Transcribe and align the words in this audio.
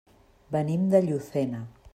Venim 0.55 0.87
de 0.95 1.03
Llucena. 1.05 1.65